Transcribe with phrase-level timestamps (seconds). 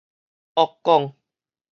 [0.55, 1.13] 僫講